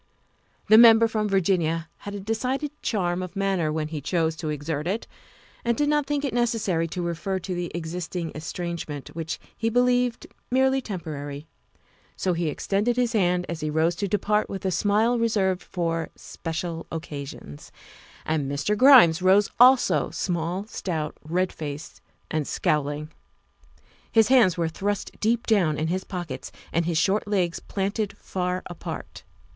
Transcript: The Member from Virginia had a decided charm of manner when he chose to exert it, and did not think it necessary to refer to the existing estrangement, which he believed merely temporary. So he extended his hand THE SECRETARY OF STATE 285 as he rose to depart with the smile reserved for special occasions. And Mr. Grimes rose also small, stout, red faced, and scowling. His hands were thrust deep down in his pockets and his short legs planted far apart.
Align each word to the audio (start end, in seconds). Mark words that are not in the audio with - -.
The 0.67 0.79
Member 0.79 1.07
from 1.07 1.29
Virginia 1.29 1.87
had 1.97 2.15
a 2.15 2.19
decided 2.19 2.71
charm 2.81 3.21
of 3.21 3.35
manner 3.35 3.71
when 3.71 3.89
he 3.89 4.01
chose 4.01 4.35
to 4.37 4.49
exert 4.49 4.87
it, 4.87 5.05
and 5.63 5.77
did 5.77 5.89
not 5.89 6.07
think 6.07 6.25
it 6.25 6.33
necessary 6.33 6.87
to 6.87 7.03
refer 7.03 7.37
to 7.37 7.53
the 7.53 7.71
existing 7.75 8.31
estrangement, 8.33 9.09
which 9.09 9.39
he 9.55 9.69
believed 9.69 10.25
merely 10.49 10.81
temporary. 10.81 11.45
So 12.15 12.33
he 12.33 12.47
extended 12.47 12.95
his 12.95 13.13
hand 13.13 13.45
THE 13.47 13.53
SECRETARY 13.53 13.85
OF 13.85 13.93
STATE 13.93 14.09
285 14.11 14.41
as 14.41 14.49
he 14.49 14.49
rose 14.49 14.49
to 14.49 14.49
depart 14.49 14.49
with 14.49 14.61
the 14.63 14.71
smile 14.71 15.19
reserved 15.19 15.61
for 15.61 16.09
special 16.15 16.87
occasions. 16.91 17.71
And 18.25 18.51
Mr. 18.51 18.75
Grimes 18.75 19.21
rose 19.21 19.51
also 19.59 20.09
small, 20.09 20.65
stout, 20.65 21.15
red 21.23 21.53
faced, 21.53 22.01
and 22.31 22.47
scowling. 22.47 23.11
His 24.11 24.29
hands 24.29 24.57
were 24.57 24.67
thrust 24.67 25.11
deep 25.19 25.45
down 25.45 25.77
in 25.77 25.89
his 25.89 26.03
pockets 26.05 26.51
and 26.73 26.87
his 26.87 26.97
short 26.97 27.27
legs 27.27 27.59
planted 27.59 28.17
far 28.17 28.63
apart. 28.65 29.21